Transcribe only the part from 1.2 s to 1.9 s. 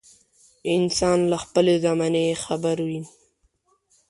له خپلې